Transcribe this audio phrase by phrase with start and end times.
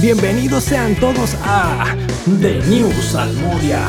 [0.00, 1.96] Bienvenidos sean todos a
[2.40, 3.80] The News Salmodia.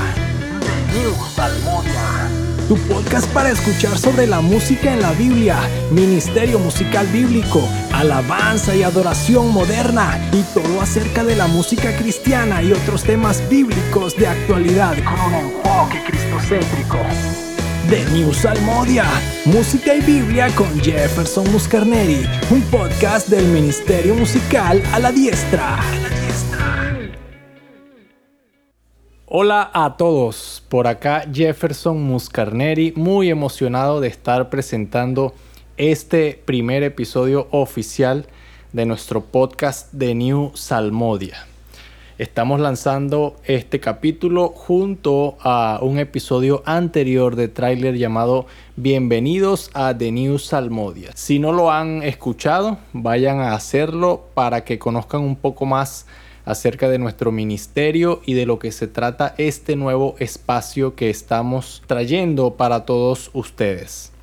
[0.60, 2.30] The News Salmodia.
[2.68, 5.58] Tu podcast para escuchar sobre la música en la Biblia,
[5.92, 7.62] ministerio musical bíblico,
[7.94, 14.16] alabanza y adoración moderna y todo acerca de la música cristiana y otros temas bíblicos
[14.16, 17.00] de actualidad con un enfoque cristocéntrico.
[17.90, 19.06] The News Salmodia,
[19.46, 25.78] música y Biblia con Jefferson Muscarneri, un podcast del Ministerio Musical a la Diestra.
[29.28, 35.36] Hola a todos, por acá Jefferson Muscarneri, muy emocionado de estar presentando
[35.78, 38.26] este primer episodio oficial
[38.74, 41.46] de nuestro podcast de New Salmodia.
[42.18, 48.46] Estamos lanzando este capítulo junto a un episodio anterior de tráiler llamado
[48.78, 51.10] Bienvenidos a The New Salmodia.
[51.14, 56.06] Si no lo han escuchado, vayan a hacerlo para que conozcan un poco más
[56.46, 61.84] acerca de nuestro ministerio y de lo que se trata este nuevo espacio que estamos
[61.86, 64.14] trayendo para todos ustedes.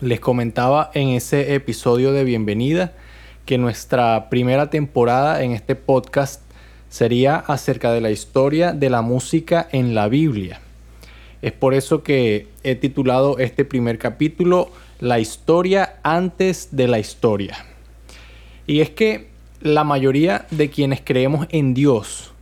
[0.00, 2.94] Les comentaba en ese episodio de bienvenida
[3.44, 6.43] que nuestra primera temporada en este podcast
[6.94, 10.60] sería acerca de la historia de la música en la Biblia.
[11.42, 17.56] Es por eso que he titulado este primer capítulo La historia antes de la historia.
[18.68, 19.26] Y es que
[19.60, 22.32] la mayoría de quienes creemos en Dios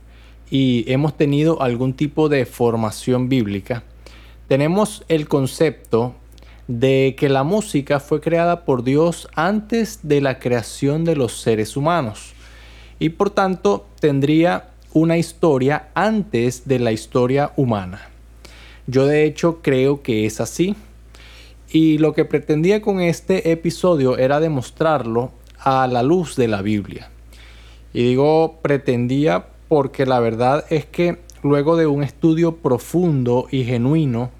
[0.51, 3.81] y hemos tenido algún tipo de formación bíblica,
[4.47, 6.13] tenemos el concepto
[6.67, 11.75] de que la música fue creada por Dios antes de la creación de los seres
[11.75, 12.33] humanos
[12.99, 18.01] y por tanto tendría una historia antes de la historia humana.
[18.85, 20.75] Yo de hecho creo que es así
[21.71, 27.11] y lo que pretendía con este episodio era demostrarlo a la luz de la Biblia.
[27.93, 34.31] Y digo pretendía porque la verdad es que luego de un estudio profundo y genuino,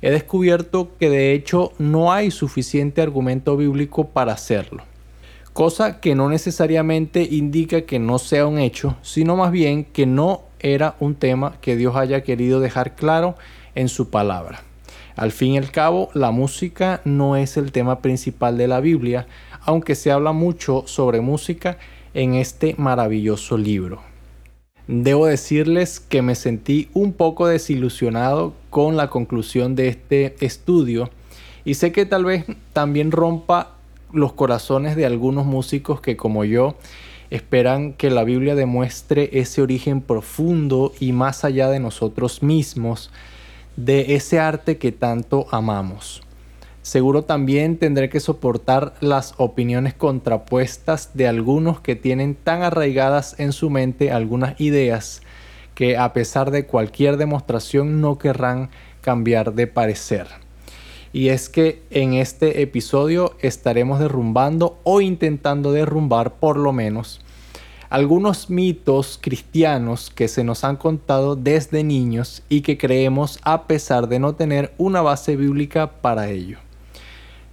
[0.00, 4.82] he descubierto que de hecho no hay suficiente argumento bíblico para hacerlo
[5.52, 10.42] cosa que no necesariamente indica que no sea un hecho, sino más bien que no
[10.60, 13.36] era un tema que Dios haya querido dejar claro
[13.74, 14.62] en su palabra.
[15.16, 19.26] Al fin y al cabo, la música no es el tema principal de la Biblia,
[19.60, 21.78] aunque se habla mucho sobre música
[22.14, 24.00] en este maravilloso libro.
[24.88, 31.10] Debo decirles que me sentí un poco desilusionado con la conclusión de este estudio
[31.64, 33.76] y sé que tal vez también rompa
[34.12, 36.76] los corazones de algunos músicos que como yo
[37.30, 43.10] esperan que la Biblia demuestre ese origen profundo y más allá de nosotros mismos
[43.76, 46.22] de ese arte que tanto amamos.
[46.82, 53.52] Seguro también tendré que soportar las opiniones contrapuestas de algunos que tienen tan arraigadas en
[53.52, 55.22] su mente algunas ideas
[55.74, 58.68] que a pesar de cualquier demostración no querrán
[59.00, 60.41] cambiar de parecer
[61.12, 67.20] y es que en este episodio estaremos derrumbando o intentando derrumbar por lo menos
[67.92, 74.08] algunos mitos cristianos que se nos han contado desde niños y que creemos a pesar
[74.08, 76.56] de no tener una base bíblica para ello.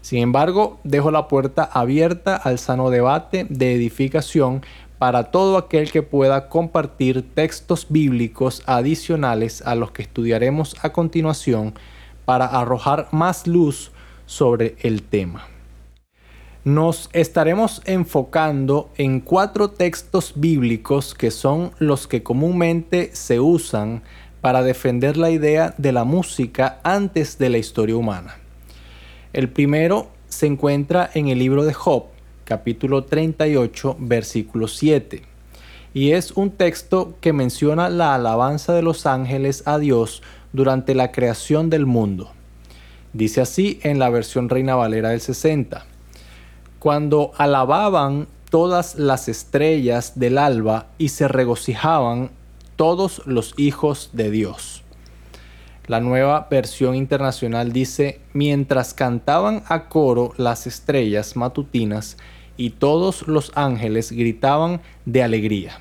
[0.01, 4.61] Sin embargo, dejo la puerta abierta al sano debate de edificación
[4.97, 11.73] para todo aquel que pueda compartir textos bíblicos adicionales a los que estudiaremos a continuación
[12.29, 13.89] para arrojar más luz
[14.27, 15.47] sobre el tema.
[16.63, 24.03] Nos estaremos enfocando en cuatro textos bíblicos que son los que comúnmente se usan
[24.41, 28.37] para defender la idea de la música antes de la historia humana.
[29.33, 32.09] El primero se encuentra en el libro de Job,
[32.43, 35.23] capítulo 38, versículo 7,
[35.95, 40.21] y es un texto que menciona la alabanza de los ángeles a Dios
[40.53, 42.31] durante la creación del mundo.
[43.13, 45.85] Dice así en la versión Reina Valera del 60.
[46.79, 52.31] Cuando alababan todas las estrellas del alba y se regocijaban
[52.75, 54.83] todos los hijos de Dios.
[55.87, 62.17] La nueva versión internacional dice, mientras cantaban a coro las estrellas matutinas
[62.57, 65.79] y todos los ángeles gritaban de alegría.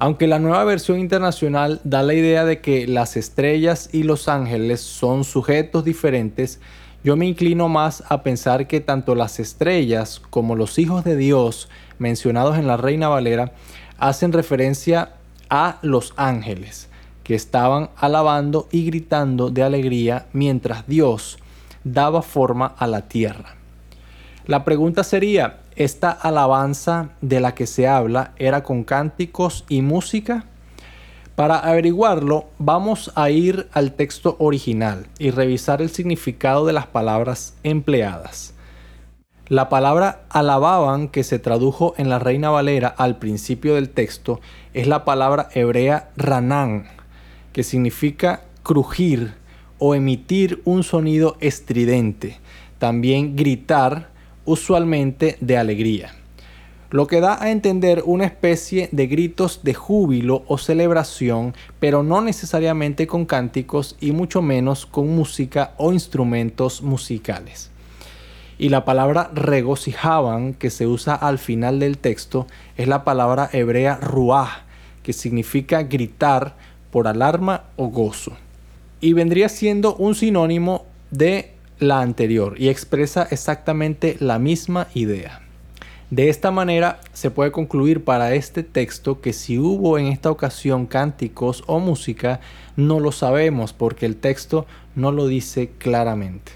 [0.00, 4.80] Aunque la nueva versión internacional da la idea de que las estrellas y los ángeles
[4.80, 6.60] son sujetos diferentes,
[7.02, 11.68] yo me inclino más a pensar que tanto las estrellas como los hijos de Dios
[11.98, 13.52] mencionados en la Reina Valera
[13.98, 15.14] hacen referencia
[15.50, 16.88] a los ángeles
[17.24, 21.38] que estaban alabando y gritando de alegría mientras Dios
[21.82, 23.56] daba forma a la tierra.
[24.46, 30.44] La pregunta sería, esta alabanza de la que se habla era con cánticos y música?
[31.36, 37.54] Para averiguarlo, vamos a ir al texto original y revisar el significado de las palabras
[37.62, 38.54] empleadas.
[39.46, 44.40] La palabra alababan que se tradujo en la Reina Valera al principio del texto
[44.74, 46.88] es la palabra hebrea ranán,
[47.52, 49.34] que significa crujir
[49.78, 52.40] o emitir un sonido estridente,
[52.80, 54.17] también gritar,
[54.48, 56.14] usualmente de alegría
[56.90, 62.22] lo que da a entender una especie de gritos de júbilo o celebración, pero no
[62.22, 67.70] necesariamente con cánticos y mucho menos con música o instrumentos musicales.
[68.58, 72.46] Y la palabra regocijaban, que se usa al final del texto,
[72.76, 74.64] es la palabra hebrea ruah,
[75.02, 76.56] que significa gritar
[76.90, 78.32] por alarma o gozo.
[79.00, 85.42] Y vendría siendo un sinónimo de la anterior y expresa exactamente la misma idea.
[86.10, 90.86] De esta manera se puede concluir para este texto que si hubo en esta ocasión
[90.86, 92.40] cánticos o música,
[92.76, 96.52] no lo sabemos porque el texto no lo dice claramente.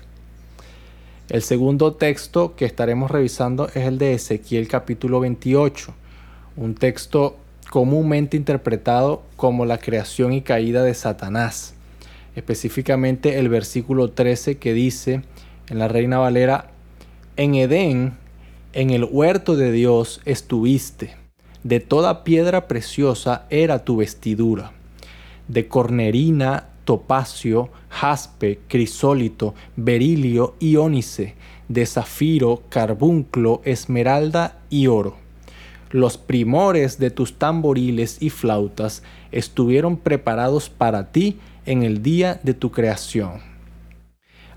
[1.29, 5.93] El segundo texto que estaremos revisando es el de Ezequiel capítulo 28,
[6.57, 7.37] un texto
[7.71, 11.75] comúnmente interpretado como la creación y caída de Satanás.
[12.35, 15.23] Específicamente el versículo 13 que dice
[15.69, 16.71] en la Reina Valera,
[17.37, 18.15] en Edén
[18.73, 21.15] en el huerto de Dios estuviste,
[21.63, 24.73] de toda piedra preciosa era tu vestidura,
[25.49, 31.35] de cornerina, topacio, jaspe, crisólito, berilio y ónice,
[31.69, 35.17] de zafiro, carbunclo, esmeralda y oro.
[35.91, 42.55] Los primores de tus tamboriles y flautas estuvieron preparados para ti en el día de
[42.55, 43.41] tu creación.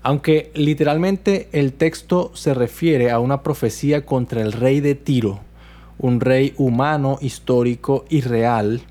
[0.02, 5.40] Aunque literalmente el texto se refiere a una profecía contra el rey de Tiro,
[5.98, 8.82] un rey humano, histórico y real,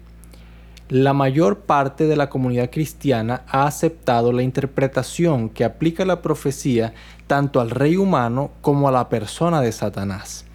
[0.89, 6.94] la mayor parte de la comunidad cristiana ha aceptado la interpretación que aplica la profecía
[7.25, 10.45] tanto al rey humano como a la persona de Satanás,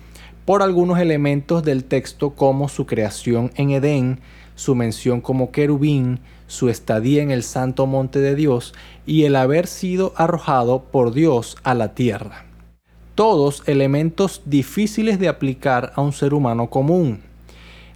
[0.44, 4.20] por algunos elementos del texto como su creación en Edén,
[4.54, 6.20] su mención como querubín,
[6.50, 8.74] su estadía en el santo monte de Dios
[9.06, 12.44] y el haber sido arrojado por Dios a la tierra.
[13.14, 17.20] Todos elementos difíciles de aplicar a un ser humano común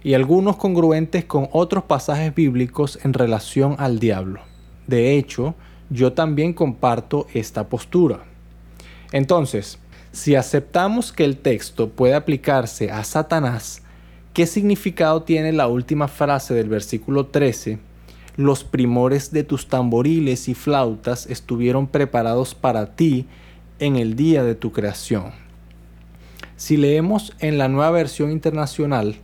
[0.03, 4.39] y algunos congruentes con otros pasajes bíblicos en relación al diablo.
[4.87, 5.55] De hecho,
[5.89, 8.19] yo también comparto esta postura.
[9.11, 9.79] Entonces,
[10.13, 13.81] si aceptamos que el texto puede aplicarse a Satanás,
[14.35, 17.79] ¿Qué significado tiene la última frase del versículo 13?
[18.37, 23.27] Los primores de tus tamboriles y flautas estuvieron preparados para ti
[23.79, 25.31] en el día de tu creación.
[26.57, 29.15] Si leemos en la nueva versión internacional,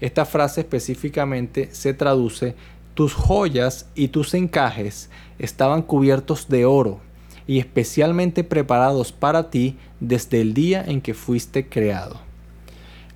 [0.00, 2.56] esta frase específicamente se traduce,
[2.94, 7.00] tus joyas y tus encajes estaban cubiertos de oro
[7.46, 12.20] y especialmente preparados para ti desde el día en que fuiste creado.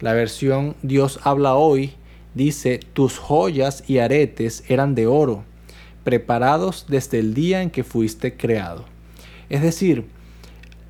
[0.00, 1.94] La versión Dios habla hoy
[2.34, 5.44] dice, tus joyas y aretes eran de oro,
[6.04, 8.84] preparados desde el día en que fuiste creado.
[9.48, 10.06] Es decir,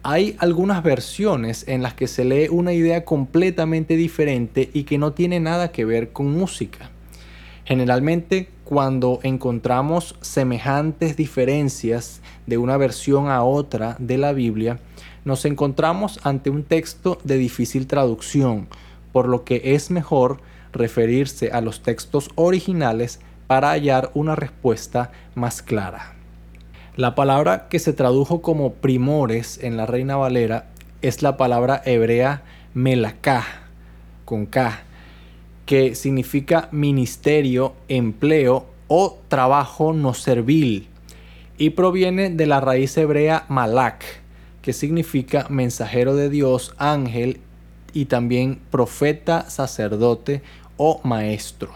[0.03, 5.13] hay algunas versiones en las que se lee una idea completamente diferente y que no
[5.13, 6.91] tiene nada que ver con música.
[7.65, 14.79] Generalmente cuando encontramos semejantes diferencias de una versión a otra de la Biblia,
[15.25, 18.69] nos encontramos ante un texto de difícil traducción,
[19.13, 20.41] por lo que es mejor
[20.73, 26.15] referirse a los textos originales para hallar una respuesta más clara.
[26.97, 30.67] La palabra que se tradujo como primores en la Reina Valera
[31.03, 32.43] es la palabra hebrea
[32.75, 33.45] melaká,
[34.25, 34.83] con K,
[35.67, 40.89] que significa ministerio, empleo o trabajo no servil,
[41.59, 44.05] y proviene de la raíz hebrea malak,
[44.63, 47.41] que significa mensajero de Dios, ángel
[47.93, 50.43] y también profeta, sacerdote
[50.77, 51.71] o maestro.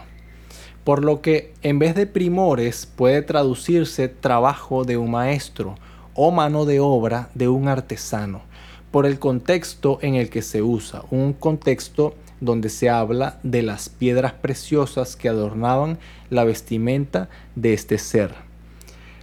[0.85, 5.77] Por lo que en vez de primores puede traducirse trabajo de un maestro
[6.15, 8.43] o mano de obra de un artesano,
[8.91, 13.89] por el contexto en el que se usa, un contexto donde se habla de las
[13.89, 15.99] piedras preciosas que adornaban
[16.31, 18.35] la vestimenta de este ser.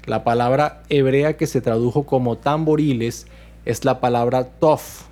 [0.06, 3.28] La palabra hebrea que se tradujo como tamboriles
[3.66, 5.04] es la palabra tof,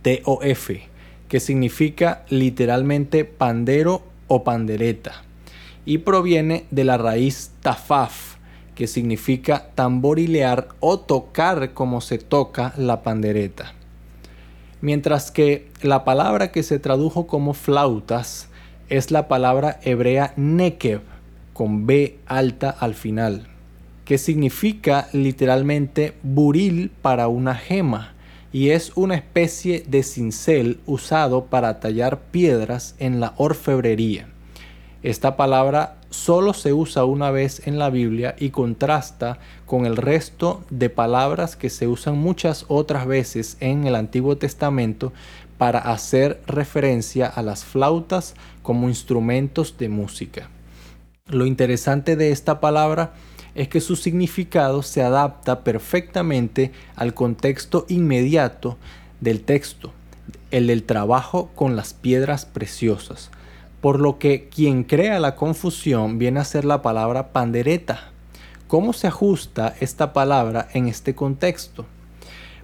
[0.00, 0.88] T-O-F,
[1.32, 5.22] que significa literalmente pandero o pandereta,
[5.86, 8.36] y proviene de la raíz tafaf,
[8.74, 13.72] que significa tamborilear o tocar como se toca la pandereta.
[14.82, 18.50] mientras que la palabra que se tradujo como flautas
[18.90, 21.00] es la palabra hebrea nekev,
[21.54, 23.48] con B alta al final,
[24.04, 28.12] que significa literalmente buril para una gema,
[28.52, 34.28] y es una especie de cincel usado para tallar piedras en la orfebrería.
[35.02, 40.62] Esta palabra solo se usa una vez en la Biblia y contrasta con el resto
[40.70, 45.12] de palabras que se usan muchas otras veces en el Antiguo Testamento
[45.58, 50.50] para hacer referencia a las flautas como instrumentos de música.
[51.26, 53.14] Lo interesante de esta palabra
[53.54, 58.78] es que su significado se adapta perfectamente al contexto inmediato
[59.20, 59.92] del texto,
[60.50, 63.30] el del trabajo con las piedras preciosas,
[63.80, 68.10] por lo que quien crea la confusión viene a ser la palabra pandereta.
[68.68, 71.84] ¿Cómo se ajusta esta palabra en este contexto?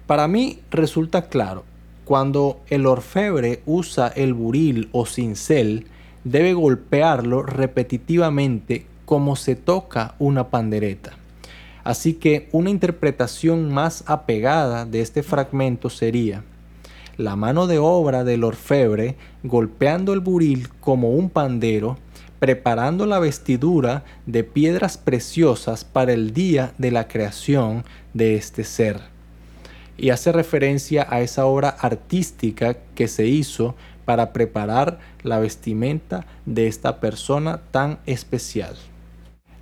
[0.07, 1.65] Para mí resulta claro,
[2.03, 5.85] cuando el orfebre usa el buril o cincel,
[6.23, 11.13] debe golpearlo repetitivamente como se toca una pandereta.
[11.83, 16.43] Así que una interpretación más apegada de este fragmento sería
[17.17, 21.97] la mano de obra del orfebre golpeando el buril como un pandero,
[22.37, 28.99] preparando la vestidura de piedras preciosas para el día de la creación de este ser.
[29.97, 33.73] Y hace referencia a esa obra artística que se hizo
[34.05, 38.75] para preparar la vestimenta de esta persona tan especial.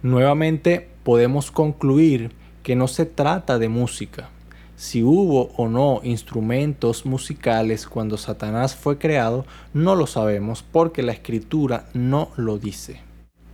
[0.03, 2.31] Nuevamente podemos concluir
[2.63, 4.29] que no se trata de música.
[4.75, 11.13] Si hubo o no instrumentos musicales cuando Satanás fue creado, no lo sabemos porque la
[11.13, 13.01] escritura no lo dice.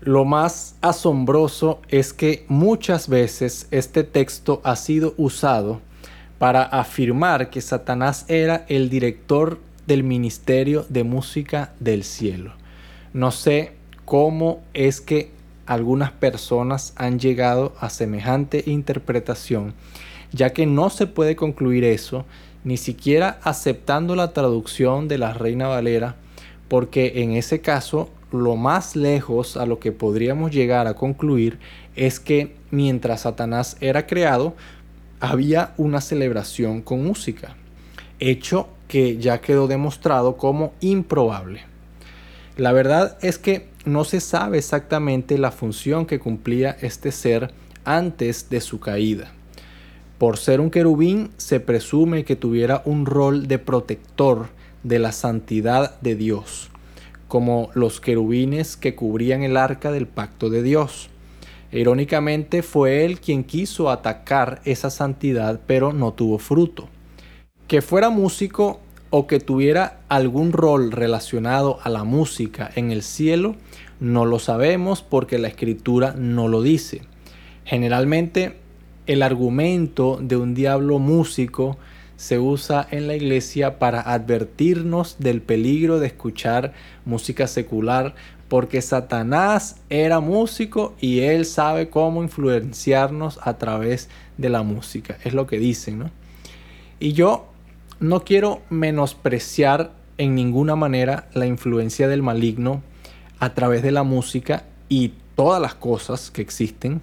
[0.02, 5.80] Lo más asombroso es que muchas veces este texto ha sido usado
[6.40, 12.52] para afirmar que Satanás era el director del ministerio de música del cielo.
[13.14, 15.32] No sé cómo es que
[15.74, 19.74] algunas personas han llegado a semejante interpretación,
[20.32, 22.26] ya que no se puede concluir eso
[22.64, 26.16] ni siquiera aceptando la traducción de la Reina Valera,
[26.68, 31.60] porque en ese caso lo más lejos a lo que podríamos llegar a concluir
[31.96, 34.56] es que mientras Satanás era creado,
[35.20, 37.56] había una celebración con música,
[38.20, 41.62] hecho que ya quedó demostrado como improbable.
[42.58, 47.54] La verdad es que no se sabe exactamente la función que cumplía este ser
[47.86, 49.32] antes de su caída.
[50.18, 54.48] Por ser un querubín se presume que tuviera un rol de protector
[54.84, 56.70] de la santidad de Dios,
[57.28, 61.10] como los querubines que cubrían el arca del pacto de Dios.
[61.72, 66.88] Irónicamente fue él quien quiso atacar esa santidad, pero no tuvo fruto.
[67.68, 68.80] Que fuera músico
[69.16, 73.56] o que tuviera algún rol relacionado a la música en el cielo,
[74.00, 77.04] no lo sabemos porque la escritura no lo dice.
[77.64, 78.58] Generalmente
[79.06, 81.78] el argumento de un diablo músico
[82.16, 86.74] se usa en la iglesia para advertirnos del peligro de escuchar
[87.06, 88.16] música secular
[88.48, 95.20] porque Satanás era músico y él sabe cómo influenciarnos a través de la música.
[95.24, 96.10] Es lo que dicen, ¿no?
[97.00, 97.53] Y yo
[98.04, 102.82] no quiero menospreciar en ninguna manera la influencia del maligno
[103.40, 107.02] a través de la música y todas las cosas que existen.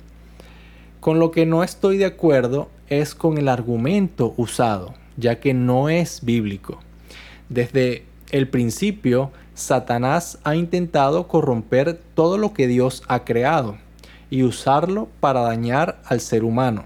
[1.01, 5.89] Con lo que no estoy de acuerdo es con el argumento usado, ya que no
[5.89, 6.81] es bíblico.
[7.49, 13.79] Desde el principio, Satanás ha intentado corromper todo lo que Dios ha creado
[14.29, 16.85] y usarlo para dañar al ser humano.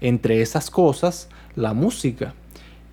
[0.00, 2.32] Entre esas cosas, la música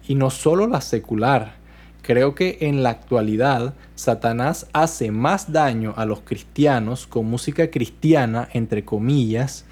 [0.07, 1.55] y no solo la secular.
[2.01, 8.47] Creo que en la actualidad Satanás hace más daño a los cristianos con música cristiana,
[8.53, 9.65] entre comillas,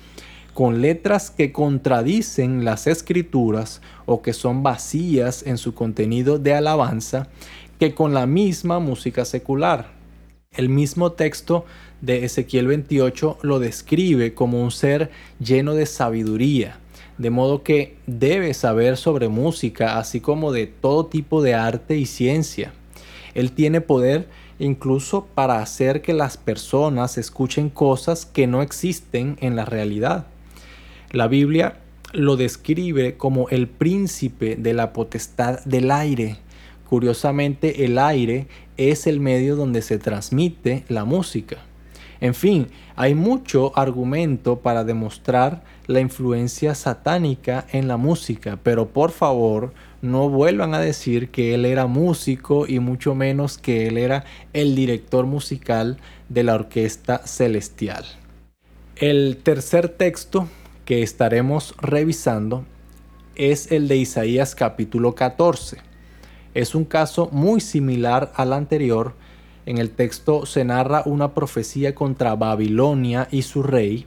[0.54, 7.27] con letras que contradicen las escrituras o que son vacías en su contenido de alabanza,
[7.80, 9.92] que con la misma música secular.
[10.51, 11.65] El mismo texto
[12.01, 16.80] de Ezequiel 28 lo describe como un ser lleno de sabiduría,
[17.17, 22.05] de modo que debe saber sobre música, así como de todo tipo de arte y
[22.05, 22.74] ciencia.
[23.34, 24.27] Él tiene poder
[24.60, 30.27] incluso para hacer que las personas escuchen cosas que no existen en la realidad.
[31.12, 31.79] La Biblia
[32.13, 36.38] lo describe como el príncipe de la potestad del aire.
[36.89, 41.64] Curiosamente, el aire es el medio donde se transmite la música.
[42.22, 49.12] En fin, hay mucho argumento para demostrar la influencia satánica en la música, pero por
[49.12, 54.24] favor no vuelvan a decir que él era músico y mucho menos que él era
[54.53, 55.98] el director musical
[56.29, 58.05] de la orquesta celestial.
[58.95, 60.48] El tercer texto
[60.86, 62.63] que estaremos revisando
[63.36, 65.77] es el de Isaías capítulo 14.
[66.53, 69.15] Es un caso muy similar al anterior.
[69.65, 74.05] En el texto se narra una profecía contra Babilonia y su rey.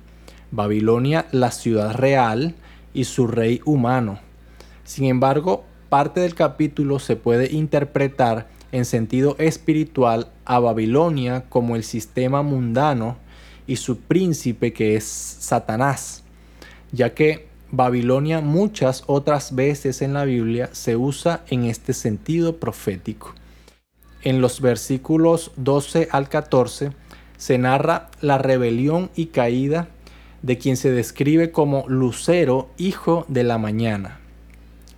[0.51, 2.55] Babilonia, la ciudad real,
[2.95, 4.19] y su rey humano.
[4.85, 11.85] Sin embargo, parte del capítulo se puede interpretar en sentido espiritual a Babilonia como el
[11.85, 13.17] sistema mundano
[13.67, 16.25] y su príncipe que es Satanás,
[16.93, 23.35] ya que Babilonia muchas otras veces en la Biblia se usa en este sentido profético.
[24.23, 26.91] En los versículos 12 al 14
[27.37, 29.89] se narra la rebelión y caída
[30.43, 34.21] de quien se describe como Lucero, hijo de la mañana.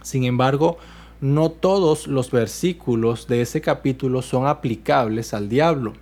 [0.02, 0.78] Sin embargo,
[1.20, 5.92] no todos los versículos de ese capítulo son aplicables al diablo,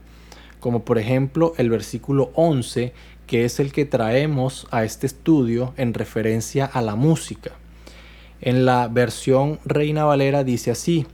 [0.61, 2.93] como por ejemplo el versículo 11
[3.27, 7.53] que es el que traemos a este estudio en referencia a la música.
[8.41, 11.07] En la versión Reina Valera dice así,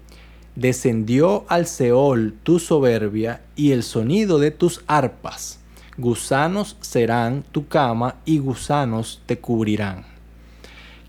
[0.56, 5.58] descendió al Seol tu soberbia y el sonido de tus arpas.
[5.96, 10.04] Gusanos serán tu cama y gusanos te cubrirán.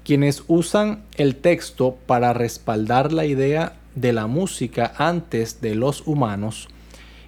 [0.03, 6.67] Quienes usan el texto para respaldar la idea de la música antes de los humanos,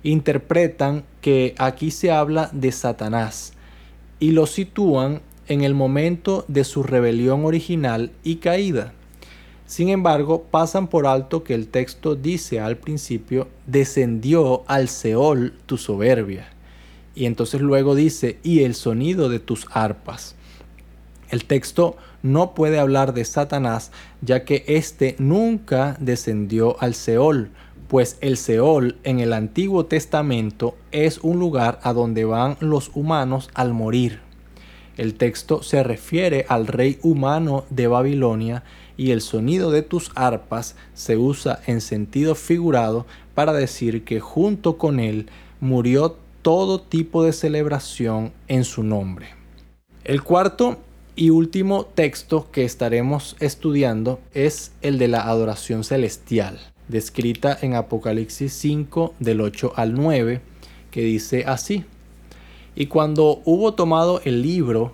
[0.04, 3.54] interpretan que aquí se habla de Satanás,
[4.20, 8.94] y lo sitúan en el momento de su rebelión original y caída.
[9.68, 15.78] Sin embargo, pasan por alto que el texto dice al principio, descendió al Seol tu
[15.78, 16.48] soberbia.
[17.14, 20.36] Y entonces luego dice, y el sonido de tus arpas.
[21.30, 27.50] El texto no puede hablar de Satanás, ya que éste nunca descendió al Seol,
[27.90, 33.50] pues el Seol en el Antiguo Testamento es un lugar a donde van los humanos
[33.54, 34.22] al morir.
[34.96, 38.64] El texto se refiere al rey humano de Babilonia
[38.98, 43.06] y el sonido de tus arpas se usa en sentido figurado
[43.36, 45.30] para decir que junto con él
[45.62, 49.28] murió todo tipo de celebración en su nombre.
[50.04, 50.78] El cuarto
[51.16, 58.54] y último texto que estaremos estudiando es el de la adoración celestial descrita en Apocalipsis
[58.54, 60.42] 5 del 8 al 9,
[60.92, 61.84] que dice así.
[62.76, 64.94] Y cuando hubo tomado el libro,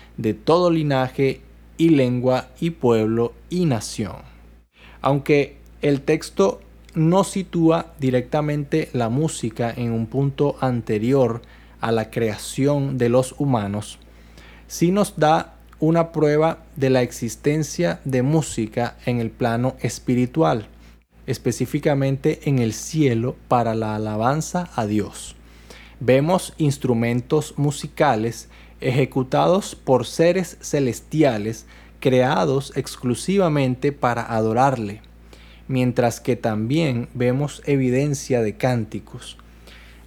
[0.21, 1.41] de todo linaje
[1.77, 4.17] y lengua y pueblo y nación.
[5.01, 6.61] Aunque el texto
[6.93, 11.41] no sitúa directamente la música en un punto anterior
[11.79, 13.97] a la creación de los humanos,
[14.67, 20.67] sí nos da una prueba de la existencia de música en el plano espiritual,
[21.25, 25.35] específicamente en el cielo para la alabanza a Dios.
[25.99, 28.49] Vemos instrumentos musicales
[28.81, 31.65] ejecutados por seres celestiales
[31.99, 35.01] creados exclusivamente para adorarle,
[35.67, 39.37] mientras que también vemos evidencia de cánticos.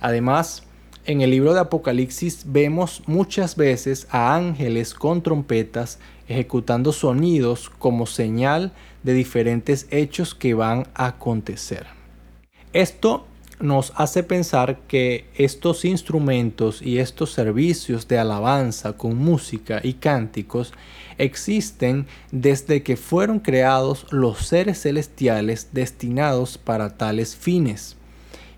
[0.01, 0.65] Además,
[1.07, 8.07] en el libro de Apocalipsis vemos muchas veces a ángeles con trompetas ejecutando sonidos como
[8.07, 11.87] señal de diferentes hechos que van a acontecer.
[12.73, 13.27] Esto
[13.61, 20.73] nos hace pensar que estos instrumentos y estos servicios de alabanza con música y cánticos
[21.19, 27.97] existen desde que fueron creados los seres celestiales destinados para tales fines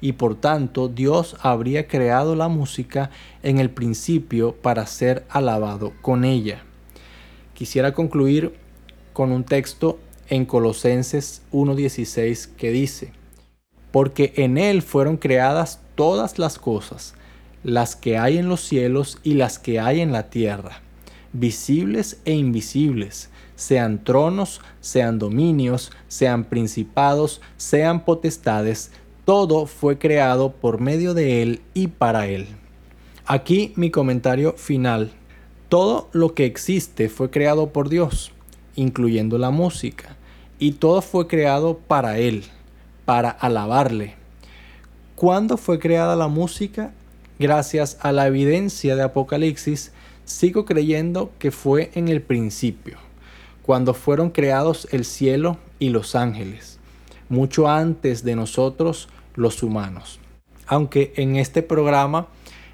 [0.01, 3.11] y por tanto Dios habría creado la música
[3.43, 6.63] en el principio para ser alabado con ella.
[7.55, 8.55] Quisiera concluir
[9.13, 13.13] con un texto en Colosenses 1.16 que dice,
[13.97, 17.15] porque en Él fueron creadas todas las cosas,
[17.65, 20.83] las que hay en los cielos y las que hay en la tierra,
[21.33, 28.91] visibles e invisibles, sean tronos, sean dominios, sean principados, sean potestades,
[29.25, 32.49] todo fue creado por medio de Él y para Él.
[33.25, 35.11] Aquí mi comentario final.
[35.71, 38.33] Todo lo que existe fue creado por Dios,
[38.75, 40.19] incluyendo la música,
[40.59, 42.45] y todo fue creado para Él,
[43.07, 44.15] para alabarle.
[45.15, 46.93] ¿Cuándo fue creada la música?
[47.39, 49.93] Gracias a la evidencia de Apocalipsis,
[50.27, 52.99] sigo creyendo que fue en el principio,
[53.63, 56.79] cuando fueron creados el cielo y los ángeles,
[57.31, 60.19] mucho antes de nosotros los humanos.
[60.67, 62.27] Aunque en este programa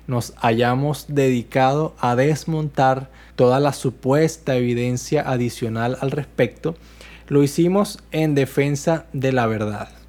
[0.07, 6.75] nos hayamos dedicado a desmontar toda la supuesta evidencia adicional al respecto,
[7.29, 10.02] lo hicimos en defensa de la verdad.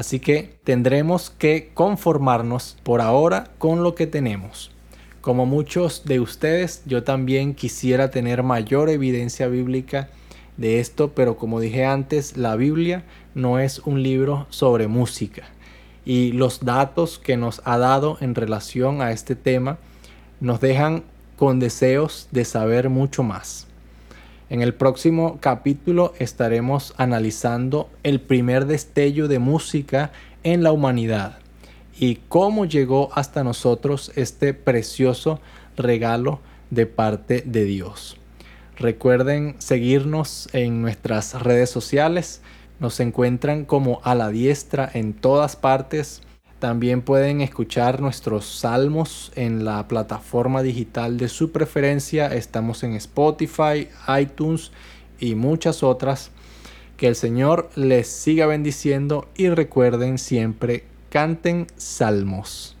[0.00, 4.70] Así que tendremos que conformarnos por ahora con lo que tenemos.
[5.20, 10.08] Como muchos de ustedes, yo también quisiera tener mayor evidencia bíblica
[10.56, 15.42] de esto, pero como dije antes, la Biblia no es un libro sobre música
[16.06, 19.76] y los datos que nos ha dado en relación a este tema
[20.40, 21.04] nos dejan
[21.36, 23.66] con deseos de saber mucho más.
[24.50, 30.10] En el próximo capítulo estaremos analizando el primer destello de música
[30.42, 31.38] en la humanidad
[31.98, 35.40] y cómo llegó hasta nosotros este precioso
[35.76, 38.16] regalo de parte de Dios.
[38.76, 42.42] Recuerden seguirnos en nuestras redes sociales
[42.80, 46.22] nos encuentran como a la diestra en todas partes.
[46.60, 52.26] También pueden escuchar nuestros salmos en la plataforma digital de su preferencia.
[52.26, 53.88] Estamos en Spotify,
[54.20, 54.70] iTunes
[55.18, 56.30] y muchas otras.
[56.98, 62.76] Que el Señor les siga bendiciendo y recuerden siempre, canten salmos.